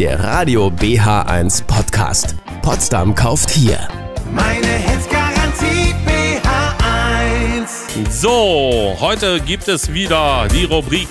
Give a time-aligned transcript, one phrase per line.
[0.00, 2.34] Der Radio BH1 Podcast.
[2.62, 3.86] Potsdam kauft hier.
[4.32, 8.10] Meine Hits Garantie BH1.
[8.10, 11.06] So, heute gibt es wieder die Rubrik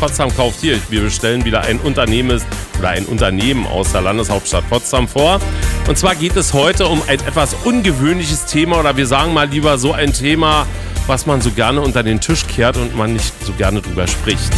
[0.00, 0.80] Potsdam kauft hier.
[0.90, 2.42] Wir bestellen wieder ein Unternehmen
[2.80, 5.38] oder ein Unternehmen aus der Landeshauptstadt Potsdam vor.
[5.86, 9.78] Und zwar geht es heute um ein etwas ungewöhnliches Thema oder wir sagen mal lieber
[9.78, 10.66] so ein Thema,
[11.06, 14.50] was man so gerne unter den Tisch kehrt und man nicht so gerne drüber spricht.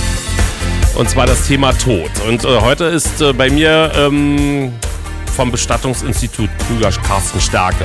[0.96, 2.10] Und zwar das Thema Tod.
[2.28, 4.72] Und äh, heute ist äh, bei mir ähm,
[5.34, 7.84] vom Bestattungsinstitut Krüger Carsten Stärke.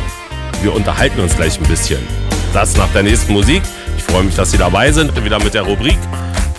[0.62, 2.00] Wir unterhalten uns gleich ein bisschen.
[2.54, 3.64] Das nach der nächsten Musik.
[3.98, 5.24] Ich freue mich, dass Sie dabei sind.
[5.24, 5.98] Wieder mit der Rubrik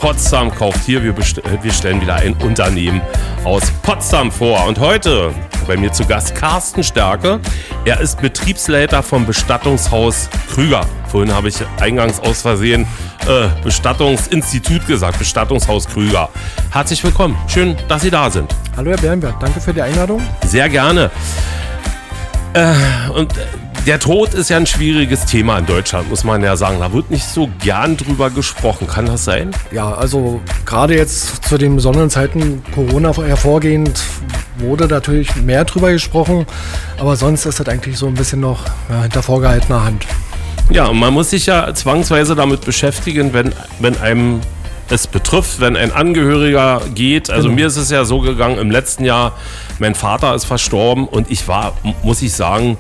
[0.01, 1.05] Potsdam kauft hier.
[1.05, 3.01] Wir, wir stellen wieder ein Unternehmen
[3.45, 4.67] aus Potsdam vor.
[4.67, 5.33] Und heute
[5.69, 7.39] bei mir zu Gast Carsten Stärke.
[7.85, 10.85] Er ist Betriebsleiter vom Bestattungshaus Krüger.
[11.11, 12.87] Vorhin habe ich eingangs aus Versehen
[13.27, 16.29] äh, Bestattungsinstitut gesagt, Bestattungshaus Krüger.
[16.71, 17.37] Herzlich willkommen.
[17.49, 18.55] Schön, dass Sie da sind.
[18.77, 20.23] Hallo Herr Bernberg, danke für die Einladung.
[20.47, 21.11] Sehr gerne.
[22.55, 22.75] Äh,
[23.13, 23.33] und
[23.87, 26.79] der Tod ist ja ein schwieriges Thema in Deutschland, muss man ja sagen.
[26.79, 28.87] Da wird nicht so gern drüber gesprochen.
[28.87, 29.51] Kann das sein?
[29.73, 34.01] Ja, also gerade jetzt zu den besonderen Zeiten Corona hervorgehend
[34.59, 36.47] wurde natürlich mehr drüber gesprochen,
[36.99, 40.07] aber sonst ist das eigentlich so ein bisschen noch ja, hinter vorgehaltener Hand.
[40.71, 44.41] Ja, man muss sich ja zwangsweise damit beschäftigen, wenn, wenn einem
[44.89, 47.31] es betrifft, wenn ein Angehöriger geht.
[47.31, 47.61] Also genau.
[47.61, 49.37] mir ist es ja so gegangen im letzten Jahr,
[49.79, 52.77] mein Vater ist verstorben und ich war, muss ich sagen,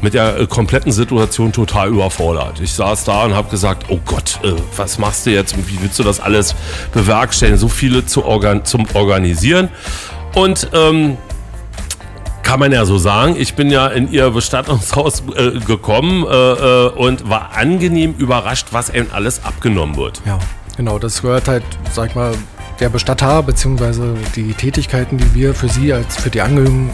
[0.00, 2.60] mit der äh, kompletten Situation total überfordert.
[2.60, 5.80] Ich saß da und habe gesagt, oh Gott, äh, was machst du jetzt und wie
[5.80, 6.54] willst du das alles
[6.92, 7.58] bewerkstelligen?
[7.58, 9.68] So viele zu organ zum Organisieren.
[10.34, 11.16] Und ähm,
[12.52, 13.34] kann man ja so sagen.
[13.38, 18.90] Ich bin ja in ihr Bestattungshaus äh, gekommen äh, äh und war angenehm überrascht, was
[18.90, 20.20] einem alles abgenommen wird.
[20.26, 20.38] Ja,
[20.76, 20.98] genau.
[20.98, 22.34] Das gehört halt, sag ich mal,
[22.78, 26.90] der Bestatter beziehungsweise die Tätigkeiten, die wir für Sie als für die Angehörigen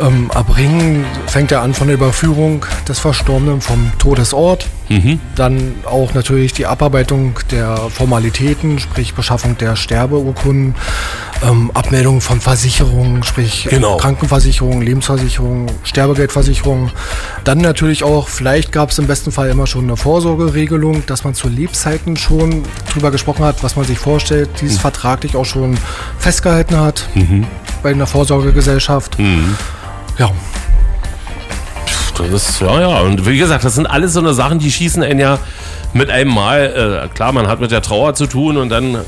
[0.00, 4.66] ähm, erbringen, fängt er an von der Überführung des Verstorbenen vom Todesort.
[4.88, 5.20] Mhm.
[5.36, 10.74] Dann auch natürlich die Abarbeitung der Formalitäten, sprich Beschaffung der Sterbeurkunden,
[11.42, 13.96] ähm, Abmeldung von Versicherungen, sprich genau.
[13.96, 16.90] Krankenversicherung, Lebensversicherung, Sterbegeldversicherung.
[17.44, 21.34] Dann natürlich auch, vielleicht gab es im besten Fall immer schon eine Vorsorgeregelung, dass man
[21.34, 24.80] zu Lebzeiten schon drüber gesprochen hat, was man sich vorstellt, dies mhm.
[24.80, 25.78] vertraglich auch schon
[26.18, 27.46] festgehalten hat mhm.
[27.82, 29.18] bei einer Vorsorgegesellschaft.
[29.18, 29.56] Mhm.
[30.18, 30.30] Ja.
[32.16, 33.00] Das ist, ja, ja.
[33.00, 35.38] Und wie gesagt, das sind alles so eine Sachen, die schießen einen ja
[35.92, 38.98] mit einem Mal, äh, klar, man hat mit der Trauer zu tun und dann äh,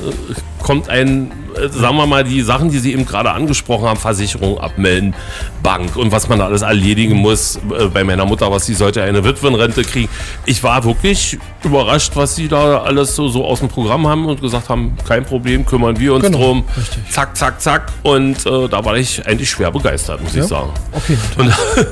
[0.68, 4.60] kommt ein, äh, sagen wir mal, die Sachen, die Sie eben gerade angesprochen haben, Versicherung
[4.60, 5.14] abmelden,
[5.62, 7.56] Bank und was man da alles erledigen muss.
[7.56, 10.10] Äh, bei meiner Mutter, was sie sollte eine Witwenrente kriegen.
[10.44, 14.42] Ich war wirklich überrascht, was Sie da alles so, so aus dem Programm haben und
[14.42, 16.64] gesagt haben, kein Problem, kümmern wir uns genau, drum.
[16.76, 16.98] Richtig.
[17.08, 17.90] Zack, zack, zack.
[18.02, 20.42] Und äh, da war ich eigentlich schwer begeistert, muss ja?
[20.42, 20.70] ich sagen.
[20.92, 21.16] Okay.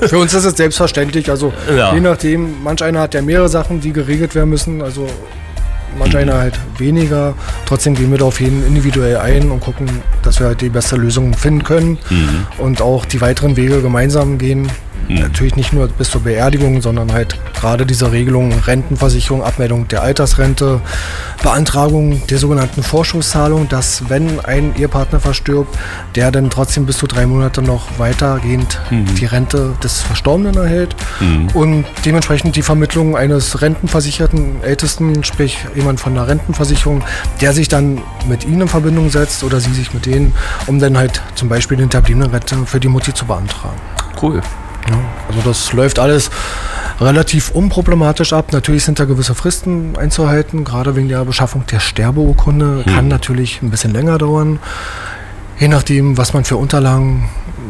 [0.07, 1.31] Für uns ist es selbstverständlich.
[1.31, 1.95] Also ja.
[1.95, 4.83] je nachdem, manch einer hat ja mehrere Sachen, die geregelt werden müssen.
[4.83, 5.07] Also
[5.97, 7.35] manch einer halt weniger.
[7.65, 9.87] Trotzdem gehen wir da auf jeden individuell ein und gucken,
[10.23, 12.47] dass wir halt die beste Lösung finden können mhm.
[12.57, 14.69] und auch die weiteren Wege gemeinsam gehen.
[15.07, 15.19] Mhm.
[15.19, 20.81] Natürlich nicht nur bis zur Beerdigung, sondern halt gerade diese Regelung Rentenversicherung, Abmeldung der Altersrente,
[21.41, 25.77] Beantragung der sogenannten Vorschusszahlung, dass wenn ein Ehepartner verstirbt,
[26.15, 29.15] der dann trotzdem bis zu drei Monate noch weitergehend mhm.
[29.15, 31.47] die Rente des Verstorbenen erhält mhm.
[31.53, 37.03] und dementsprechend die Vermittlung eines rentenversicherten Ältesten, sprich jemand von der Rentenversicherung,
[37.41, 40.33] der sich dann mit ihnen in Verbindung setzt oder sie sich mit denen,
[40.65, 43.79] um dann halt zum Beispiel die hinterbliebene Rente für die Mutti zu beantragen.
[44.21, 44.41] Cool.
[44.89, 46.29] Ja, also das läuft alles
[46.99, 48.51] relativ unproblematisch ab.
[48.53, 52.83] Natürlich sind da gewisse Fristen einzuhalten, gerade wegen der Beschaffung der Sterbeurkunde.
[52.85, 52.93] Hm.
[52.93, 54.59] Kann natürlich ein bisschen länger dauern.
[55.59, 57.29] Je nachdem, was man für Unterlagen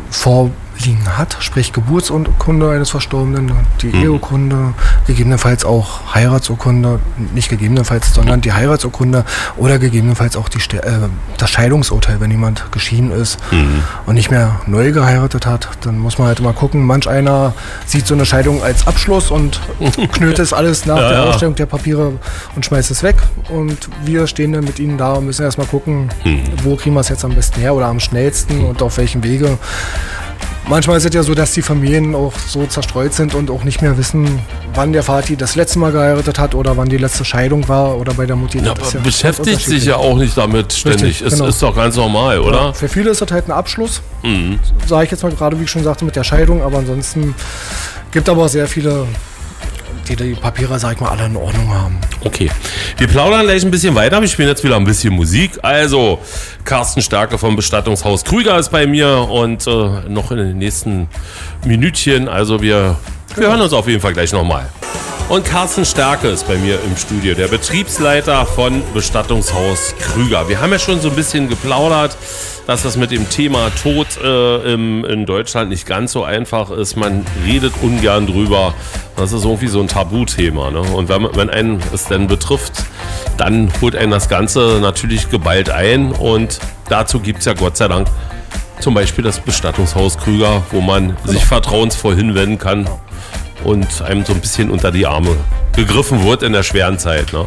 [0.10, 0.52] vor
[0.84, 3.52] liegen hat, sprich Geburtsurkunde eines Verstorbenen,
[3.82, 4.04] die mhm.
[4.04, 4.74] Eheurkunde,
[5.06, 7.00] gegebenenfalls auch Heiratsurkunde,
[7.34, 9.26] nicht gegebenenfalls, sondern die Heiratsurkunde
[9.58, 13.84] oder gegebenenfalls auch die, äh, das Scheidungsurteil, wenn jemand geschieden ist mhm.
[14.06, 16.86] und nicht mehr neu geheiratet hat, dann muss man halt immer gucken.
[16.86, 17.54] Manch einer
[17.86, 19.60] sieht so eine Scheidung als Abschluss und
[20.12, 22.14] knüllt es alles nach ja, der Ausstellung der Papiere
[22.56, 23.16] und schmeißt es weg.
[23.50, 26.44] Und wir stehen dann mit ihnen da und müssen erstmal gucken, mhm.
[26.64, 29.58] wo kriegen wir es jetzt am besten her oder am schnellsten und auf welchem Wege.
[30.70, 33.82] Manchmal ist es ja so, dass die Familien auch so zerstreut sind und auch nicht
[33.82, 34.40] mehr wissen,
[34.74, 38.14] wann der Vati das letzte Mal geheiratet hat oder wann die letzte Scheidung war oder
[38.14, 38.60] bei der Mutti.
[38.60, 41.04] Ja, aber ja beschäftigt sich ja auch nicht damit ständig.
[41.04, 41.48] Richtig, ist, genau.
[41.48, 42.58] ist doch ganz normal, oder?
[42.58, 44.02] Ja, für viele ist das halt ein Abschluss.
[44.24, 44.60] Mhm.
[44.86, 46.62] Sage ich jetzt mal gerade, wie ich schon sagte, mit der Scheidung.
[46.62, 47.34] Aber ansonsten
[48.12, 49.08] gibt aber sehr viele
[50.08, 51.98] die die Papiere, sag ich mal, alle in Ordnung haben.
[52.24, 52.50] Okay.
[52.98, 54.22] Wir plaudern gleich ein bisschen weiter.
[54.22, 55.60] Wir spielen jetzt wieder ein bisschen Musik.
[55.62, 56.20] Also,
[56.64, 59.72] Carsten Stärke vom Bestattungshaus Krüger ist bei mir und äh,
[60.10, 61.08] noch in den nächsten
[61.66, 62.28] Minütchen.
[62.28, 62.98] Also, wir,
[63.36, 64.68] wir hören uns auf jeden Fall gleich nochmal.
[65.30, 70.48] Und Carsten Stärke ist bei mir im Studio, der Betriebsleiter von Bestattungshaus Krüger.
[70.48, 72.18] Wir haben ja schon so ein bisschen geplaudert,
[72.66, 76.96] dass das mit dem Thema Tod äh, im, in Deutschland nicht ganz so einfach ist.
[76.96, 78.74] Man redet ungern drüber.
[79.18, 80.72] Das ist irgendwie so ein Tabuthema.
[80.72, 80.80] Ne?
[80.80, 82.86] Und wenn, wenn einen es denn betrifft,
[83.36, 86.14] dann holt einen das Ganze natürlich geballt ein.
[86.14, 88.08] Und dazu gibt es ja Gott sei Dank
[88.80, 92.88] zum Beispiel das Bestattungshaus Krüger, wo man sich vertrauensvoll hinwenden kann
[93.68, 95.36] und einem so ein bisschen unter die Arme
[95.76, 97.34] gegriffen wird in der schweren Zeit.
[97.34, 97.46] Ne?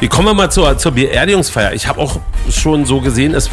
[0.00, 1.72] Wir kommen mal zur, zur Beerdigungsfeier.
[1.74, 2.18] Ich habe auch
[2.50, 3.48] schon so gesehen, es,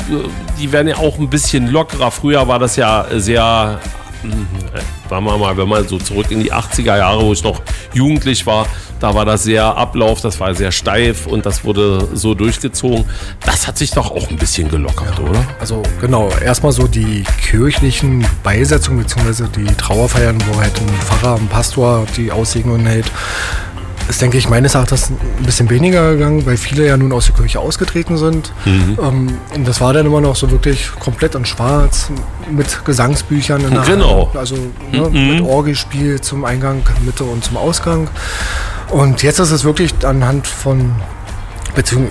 [0.60, 2.10] die werden ja auch ein bisschen lockerer.
[2.10, 3.80] Früher war das ja sehr,
[4.24, 7.62] äh, sagen wir mal, wenn man so zurück in die 80er Jahre, wo ich noch
[7.94, 8.66] jugendlich war,
[9.00, 13.06] da war das sehr Ablauf, das war sehr steif und das wurde so durchgezogen.
[13.46, 15.40] Das hat sich doch auch ein bisschen gelockert, oder?
[15.60, 19.46] Also genau, erstmal so die kirchlichen Beisetzungen bzw.
[19.56, 23.12] die Trauerfeiern, wo halt ein Pfarrer, ein Pastor die Aussegnungen hält.
[24.10, 27.36] Ist, denke ich, meines Erachtens ein bisschen weniger gegangen, weil viele ja nun aus der
[27.36, 28.52] Kirche ausgetreten sind.
[28.66, 28.98] Ähm,
[29.54, 32.10] und das war dann immer noch so wirklich komplett in schwarz,
[32.50, 34.26] mit Gesangsbüchern in der Genau.
[34.30, 34.36] Hand.
[34.38, 34.56] Also
[34.92, 38.08] ne, mit Orgelspiel zum Eingang, Mitte und zum Ausgang.
[38.90, 40.96] Und jetzt ist es wirklich anhand von
[41.76, 42.10] Beziehungen.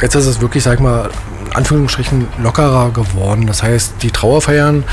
[0.00, 1.08] Jetzt ist es wirklich, sag ich mal,
[1.46, 3.46] in Anführungsstrichen lockerer geworden.
[3.46, 4.84] Das heißt, die Trauerfeiern,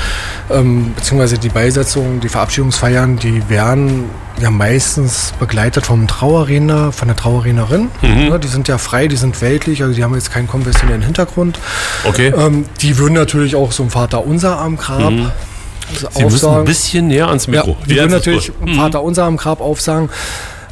[0.50, 4.04] ähm, beziehungsweise die Beisetzungen, die Verabschiedungsfeiern, die werden
[4.40, 7.90] ja meistens begleitet vom Trauerredner, von der Trauerrednerin.
[8.02, 11.58] Ja, die sind ja frei, die sind weltlich, also die haben jetzt keinen konventionellen Hintergrund.
[12.04, 12.32] Okay.
[12.36, 16.08] Ähm, die würden natürlich auch so ein Vater unser am Grab Mhm.
[16.10, 17.76] Sie müssen ein bisschen näher ans ja, Mikro.
[17.84, 18.52] die Jetzt würden natürlich.
[18.64, 18.74] Mhm.
[18.74, 20.08] Vater unser am Grab aufsagen.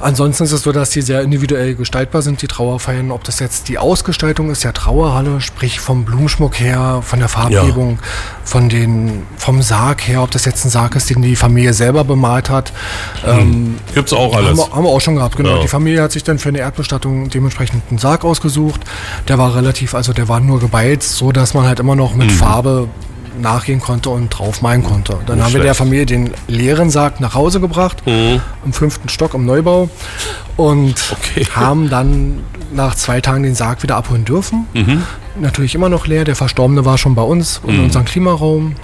[0.03, 3.11] Ansonsten ist es so, dass die sehr individuell gestaltbar sind, die Trauerfeiern.
[3.13, 7.99] Ob das jetzt die Ausgestaltung ist, der Trauerhalle, sprich vom Blumenschmuck her, von der Farbgebung,
[8.45, 12.03] von den, vom Sarg her, ob das jetzt ein Sarg ist, den die Familie selber
[12.05, 12.73] bemalt hat.
[13.27, 14.59] Ähm, Gibt's auch haben, alles.
[14.59, 15.57] wir, haben wir auch schon gehabt, genau.
[15.57, 15.63] Ja.
[15.63, 18.81] Die Familie hat sich dann für eine Erdbestattung dementsprechend einen Sarg ausgesucht.
[19.29, 22.19] Der war relativ, also der war nur gebeizt, so dass man halt immer noch Mhm.
[22.19, 22.89] mit Farbe
[23.41, 25.19] nachgehen konnte und draufmalen konnte.
[25.27, 25.75] Dann Nicht haben wir der.
[25.75, 29.89] Familie den leeren Sarg nach Hause gebracht, im fünften Stock im Neubau
[30.57, 31.47] und Okay.
[31.55, 32.41] haben dann
[32.75, 34.67] nach zwei Tagen den Sarg wieder abholen dürfen.
[35.41, 36.25] Natürlich immer noch leer.
[36.25, 38.75] Der Verstorbene war schon bei uns in unserem Klimaraum.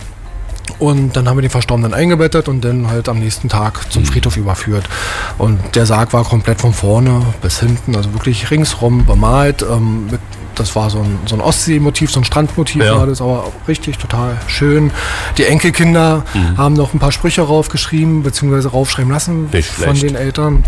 [0.78, 4.36] Und dann haben wir den Verstorbenen eingebettet und dann halt am nächsten Tag zum Friedhof
[4.36, 4.88] überführt.
[5.36, 9.62] Und der Sarg war komplett von vorne bis hinten, also wirklich ringsrum bemalt.
[9.62, 10.20] Ähm, mit,
[10.54, 12.96] das war so ein, so ein Ostseemotiv, so ein Strandmotiv Ja.
[12.98, 14.90] war das, aber richtig total schön.
[15.36, 16.24] Die Enkelkinder
[16.56, 20.02] haben noch ein paar Sprüche raufgeschrieben, beziehungsweise raufschreiben lassen Nicht von schlecht.
[20.02, 20.64] den Eltern.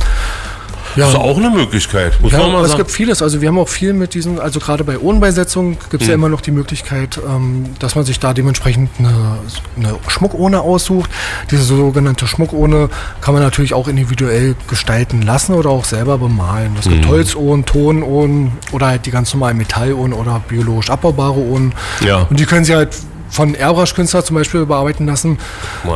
[0.96, 2.78] Ja, Das ist auch eine Möglichkeit, muss ja, man mal es sagen.
[2.78, 3.22] gibt vieles.
[3.22, 6.08] Also wir haben auch viel mit diesen, also gerade bei Ohnenbeisetzung gibt es Hm.
[6.08, 9.38] ja immer noch die Möglichkeit, ähm, dass man sich da dementsprechend eine,
[9.76, 11.10] eine Schmuckurne aussucht.
[11.50, 12.88] Diese sogenannte Schmuckurne
[13.20, 16.72] kann man natürlich auch individuell gestalten lassen oder auch selber bemalen.
[16.78, 16.92] Es Hm.
[16.92, 21.72] gibt Holzohren, Tonohren oder halt die ganz normalen Metallohren oder biologisch abbaubare Uhren.
[22.04, 22.26] Ja.
[22.30, 22.90] Und die können Sie halt
[23.28, 25.38] von Airbrush-Künstler zum Beispiel bearbeiten lassen,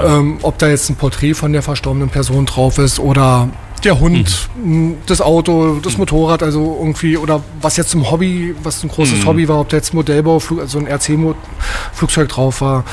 [0.07, 3.49] ähm, ob da jetzt ein Porträt von der verstorbenen Person drauf ist oder
[3.85, 8.83] der Hund, m, das Auto, das Motorrad, also irgendwie, oder was jetzt im Hobby, was
[8.83, 12.85] ein großes Hobby war, ob da jetzt Modellbau, also ein RC-Flugzeug drauf war,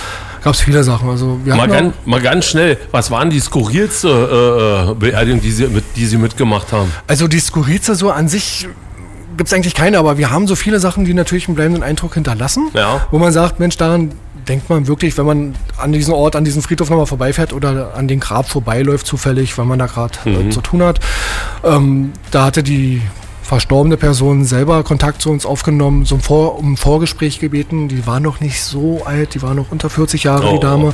[0.44, 1.10] gab es viele Sachen.
[1.10, 5.68] Also Mal ganz, mal ganz schnell, was waren die skurrilste äh, äh, Beerdigung, die Sie,
[5.68, 6.92] mit, die Sie mitgemacht haben?
[7.08, 8.68] also die Skurrilste so an sich
[9.42, 12.14] gibt es eigentlich keine, aber wir haben so viele Sachen, die natürlich einen bleibenden Eindruck
[12.14, 13.08] hinterlassen, Ja.
[13.10, 14.12] wo man sagt, Mensch, daran
[14.48, 18.08] denkt man wirklich, wenn man an diesen Ort, an diesen Friedhof nochmal vorbeifährt oder an
[18.08, 21.00] den Grab vorbeiläuft zufällig, wenn man da gerade äh, zu tun hat.
[21.64, 23.02] Ähm, da hatte die
[23.44, 27.88] verstorbene Person selber Kontakt zu uns aufgenommen, so ein Vor um ein Vorgespräch gebeten.
[27.88, 30.94] Die war noch nicht so alt, die war noch unter 40 Jahre, Oh, die Dame.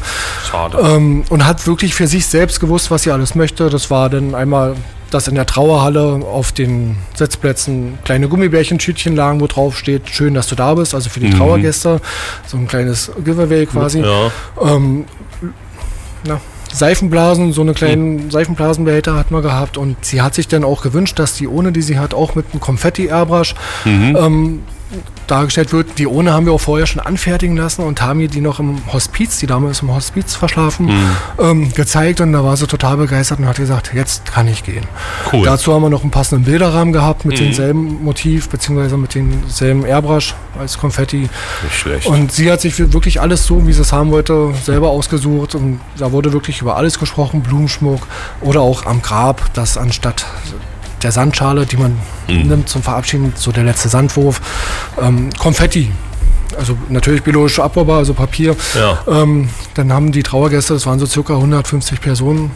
[0.49, 0.77] Schade.
[0.81, 3.69] Ähm, und hat wirklich für sich selbst gewusst, was sie alles möchte.
[3.69, 4.75] Das war dann einmal,
[5.11, 10.47] dass in der Trauerhalle auf den Sitzplätzen kleine Gummibärchentütchen lagen, wo drauf steht, schön, dass
[10.47, 12.01] du da bist, also für die Trauergäste.
[12.45, 13.99] So ein kleines Giveaway quasi.
[14.01, 14.31] ja.
[14.61, 15.05] Ähm,
[16.25, 16.41] na,
[16.74, 19.77] Seifenblasen, so eine kleinen Seifenblasenbehälter hat man gehabt.
[19.77, 22.45] Und sie hat sich dann auch gewünscht, dass die ohne die sie hat, auch mit
[22.51, 23.55] einem Konfetti-Airbrush
[23.86, 24.62] ähm,
[25.27, 26.00] dargestellt wird.
[26.00, 28.79] Die Ohne haben wir auch vorher schon anfertigen lassen und haben ihr die noch im
[28.94, 31.10] Hospiz, die Dame ist im Hospiz verschlafen, Mhm.
[31.39, 34.86] ähm, gezeigt und da war sie total begeistert und hat gesagt, jetzt kann ich gehen.
[35.34, 35.44] Cool.
[35.44, 37.44] Dazu haben wir noch einen passenden Bilderrahmen gehabt mit Mhm.
[37.46, 41.27] demselben Motiv beziehungsweise mit demselben Airbrush als Konfetti.
[41.63, 42.08] Nicht schlecht.
[42.08, 45.56] Und sie hat sich wirklich alles so, wie sie es haben wollte, selber ausgesucht.
[45.56, 48.08] Und da wurde wirklich über alles gesprochen, Blumenschmuck
[48.41, 50.25] oder auch am Grab, dass anstatt
[51.03, 52.47] der Sandschale, die man Mhm.
[52.47, 54.41] nimmt zum Verabschieden, so der letzte Sandwurf,
[55.01, 55.91] ähm, Konfetti.
[56.57, 58.55] Also natürlich biologisch abbaubar, also Papier.
[58.73, 58.99] Ja.
[59.07, 62.51] Ähm, dann haben die Trauergäste, das waren so circa 150 Personen,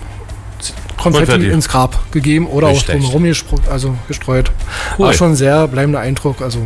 [0.98, 1.52] Konfetti, Konfetti.
[1.52, 3.26] ins Grab gegeben oder Nicht auch drumherum
[3.70, 4.52] also gestreut.
[4.98, 5.08] Cool.
[5.08, 6.42] War schon ein sehr bleibender Eindruck.
[6.42, 6.60] Also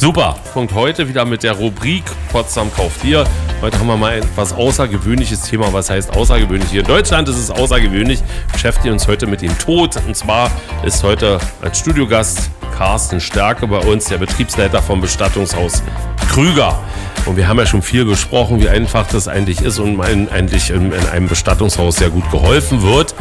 [0.00, 0.36] Super.
[0.52, 3.24] Punkt heute wieder mit der Rubrik Potsdam kauft hier.
[3.60, 5.72] Heute haben wir mal ein etwas außergewöhnliches Thema.
[5.72, 6.70] Was heißt außergewöhnlich?
[6.70, 8.22] Hier in Deutschland ist es außergewöhnlich.
[8.52, 9.96] Beschäftigen uns heute mit dem Tod.
[10.06, 10.52] Und zwar
[10.84, 15.82] ist heute als Studiogast Carsten Stärke bei uns, der Betriebsleiter vom Bestattungshaus
[16.30, 16.78] Krüger.
[17.26, 20.70] Und wir haben ja schon viel gesprochen, wie einfach das eigentlich ist und man eigentlich
[20.70, 23.16] in, in einem Bestattungshaus sehr gut geholfen wird.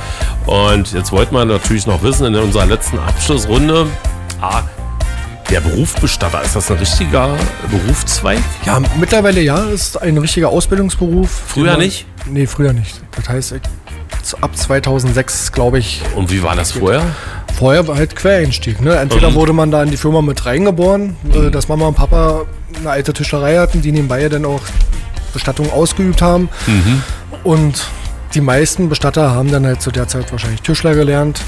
[0.46, 3.88] Und jetzt wollten wir natürlich noch wissen, in unserer letzten Abschlussrunde,
[4.42, 4.62] ah,
[5.50, 7.36] der Beruf Bestatter, ist das ein richtiger
[7.72, 8.40] Berufszweig?
[8.66, 11.30] Ja, mittlerweile ja, ist ein richtiger Ausbildungsberuf.
[11.48, 12.06] Früher man- nicht?
[12.30, 13.02] Nee, früher nicht.
[13.16, 13.56] Das heißt,
[14.42, 17.02] ab 2006, glaube ich, Und wie war das vorher?
[17.58, 18.82] vorher war halt Quereinstieg.
[18.82, 18.96] Ne?
[18.98, 19.36] Entweder Mhm.
[19.36, 22.42] wurde man da in die Firma mit reingeboren, äh, dass Mama und Papa
[22.80, 24.62] eine alte Tischlerei hatten, die nebenbei ja dann auch
[25.34, 26.50] Bestattung ausgeübt haben.
[26.68, 27.02] Mhm.
[27.44, 27.88] Und
[28.34, 31.42] die meisten Bestatter haben dann halt zu der Zeit wahrscheinlich Tischler gelernt,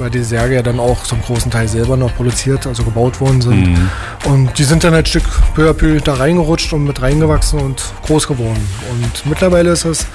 [0.00, 3.40] weil die Särge ja dann auch zum großen Teil selber noch produziert, also gebaut worden
[3.40, 3.68] sind.
[3.68, 3.90] Mhm.
[4.24, 7.82] Und die sind dann halt Stück peu à peu da reingerutscht und mit reingewachsen und
[8.06, 8.66] groß geworden.
[8.90, 10.06] Und mittlerweile ist es,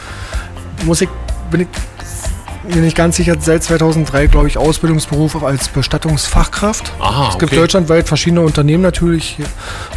[0.84, 1.10] muss ich,
[1.52, 1.68] bin ich
[2.74, 6.92] mir nicht ganz sicher, seit 2003, glaube ich, Ausbildungsberuf als Bestattungsfachkraft.
[7.00, 7.62] Aha, es gibt okay.
[7.62, 9.38] deutschlandweit verschiedene Unternehmen natürlich,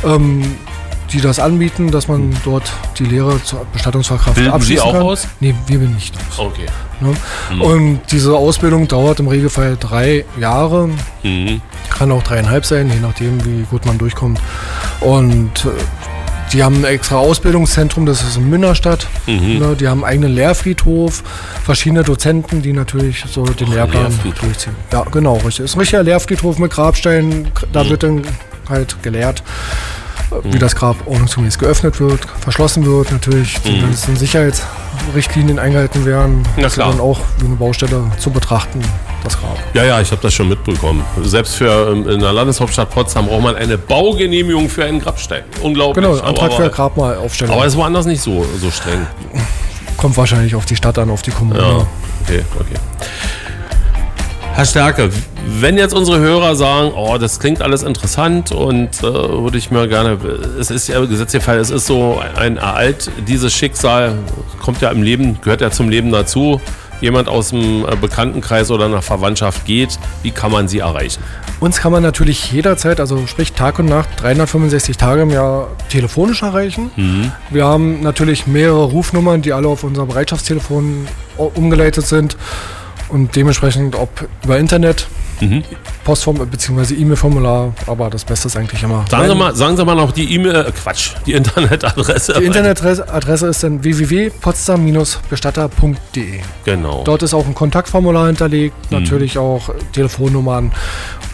[0.05, 0.57] ähm,
[1.13, 5.03] die das anbieten, dass man dort die Lehre zur Bestattungsfachkraft Bilden Sie abschließen auch kann.
[5.03, 5.29] aus?
[5.41, 6.39] Nee, wir bilden nicht aus.
[6.39, 6.67] Okay.
[7.01, 7.15] Ne?
[7.63, 10.89] Und diese Ausbildung dauert im Regelfall drei Jahre,
[11.23, 11.61] Mhm.
[11.91, 14.41] kann auch dreieinhalb sein, je nachdem, wie gut man durchkommt.
[15.01, 15.69] Und äh,
[16.53, 19.07] die haben ein extra Ausbildungszentrum, das ist in Münnerstadt.
[19.27, 19.59] Mhm.
[19.59, 21.23] Ne, die haben einen eigenen Lehrfriedhof,
[21.65, 24.41] verschiedene Dozenten, die natürlich so den Lehrplan Lehrfriedhof.
[24.41, 24.77] durchziehen.
[24.93, 25.67] Ja, genau, richtig.
[25.67, 27.49] Ist ein richtiger Lehrfriedhof mit Grabsteinen.
[27.73, 27.89] Da Mhm.
[27.91, 28.23] wird dann
[28.69, 29.43] halt gelehrt,
[30.45, 36.39] wie das Grab ordnungsgemäß geöffnet wird, verschlossen wird, natürlich die ganzen Sicherheitsrichtlinien eingehalten werden.
[36.39, 36.47] Mhm.
[36.57, 36.91] Na klar.
[36.91, 38.81] dann auch wie eine Baustelle zu betrachten,
[39.25, 39.57] das Grab.
[39.75, 41.03] Ja, ja, ich habe das schon mitbekommen.
[41.23, 45.45] Selbst für ähm, in der Landeshauptstadt Potsdam braucht man eine Baugenehmigung für einen Grabstein.
[45.63, 46.05] Unglaublich.
[46.05, 47.55] Genau, Antrag aber, für Grabmalaufstellung.
[47.55, 49.07] aber es ist woanders nicht so, so streng.
[49.97, 51.59] Kommt wahrscheinlich auf die Stadt an, auf die Kommune.
[51.59, 51.87] Ja,
[52.23, 52.77] okay, okay.
[54.59, 55.11] Herr Stärke,
[55.61, 59.87] wenn jetzt unsere Hörer sagen, oh, das klingt alles interessant und äh, würde ich mir
[59.87, 60.19] gerne,
[60.59, 64.17] es ist ja Gesetzesfall, es ist so ein ereilt, dieses Schicksal
[64.61, 66.61] kommt ja im Leben, gehört ja zum Leben dazu.
[67.01, 71.23] Jemand aus dem äh, Bekanntenkreis oder einer Verwandtschaft geht, wie kann man sie erreichen?
[71.61, 76.43] Uns kann man natürlich jederzeit, also sprich Tag und Nacht, 365 Tage im Jahr telefonisch
[76.43, 76.91] erreichen.
[76.97, 77.31] Mhm.
[77.51, 82.37] Wir haben natürlich mehrere Rufnummern, die alle auf unser Bereitschaftstelefon o- umgeleitet sind.
[83.09, 85.07] Und dementsprechend, ob über Internet,
[85.41, 85.63] Mhm.
[86.03, 86.95] Postform bzw.
[86.95, 89.05] E-Mail-Formular, aber das Beste ist eigentlich immer.
[89.09, 92.35] Sagen Sie mal, sagen Sie mal noch die E-Mail, äh, Quatsch, die Internetadresse.
[92.41, 96.41] Die Internetadresse ist dann www.potsdam-bestatter.de.
[96.65, 97.05] Genau.
[97.05, 98.99] Dort ist auch ein Kontaktformular hinterlegt, Mhm.
[98.99, 100.73] natürlich auch Telefonnummern,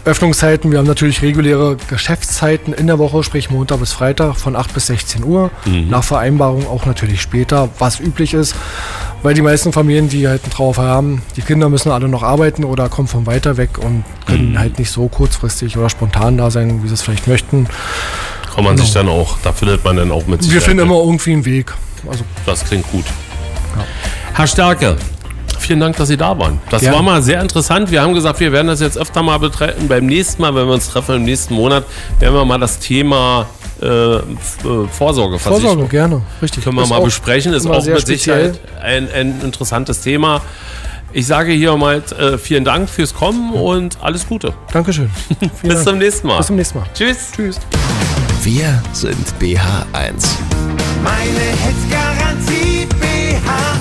[0.04, 0.70] Öffnungszeiten.
[0.70, 4.88] Wir haben natürlich reguläre Geschäftszeiten in der Woche, sprich Montag bis Freitag von 8 bis
[4.88, 5.50] 16 Uhr.
[5.64, 5.88] Mhm.
[5.88, 8.54] Nach Vereinbarung auch natürlich später, was üblich ist,
[9.24, 12.62] weil die meisten Familien, die halt einen Trauerfall haben, die Kinder müssen alle noch arbeiten
[12.62, 14.58] oder kommen von weiter weg und können Mhm.
[14.58, 17.66] halt nicht so kurzfristig oder spontan da sein, wie sie es vielleicht möchten.
[18.54, 20.96] Kann man sich dann auch, da findet man dann auch mit Wir Sicherheit finden immer
[21.00, 21.72] irgendwie einen Weg.
[22.08, 23.04] Also Das klingt gut.
[24.34, 24.96] Herr Stärke,
[25.58, 26.60] vielen Dank, dass Sie da waren.
[26.70, 26.96] Das Gerne.
[26.96, 27.90] war mal sehr interessant.
[27.90, 29.88] Wir haben gesagt, wir werden das jetzt öfter mal betreten.
[29.88, 31.84] Beim nächsten Mal, wenn wir uns treffen, im nächsten Monat,
[32.20, 33.46] werden wir mal das Thema
[33.84, 34.22] äh, äh,
[34.90, 35.60] Vorsorgeversicherung.
[35.60, 36.64] Vorsorge, gerne, richtig.
[36.64, 40.40] Können wir ist mal besprechen, ist auch mit Sicherheit ein, ein, interessantes Thema.
[41.12, 43.60] Ich sage hier mal äh, vielen Dank fürs Kommen ja.
[43.60, 44.54] und alles Gute.
[44.72, 45.10] Dankeschön.
[45.62, 45.84] Bis Dank.
[45.84, 46.38] zum nächsten Mal.
[46.38, 46.86] Bis zum nächsten Mal.
[46.94, 47.32] Tschüss.
[47.36, 47.60] Tschüss.
[48.42, 50.24] Wir sind BH1.
[51.02, 53.73] Meine Hitgarantie BH1.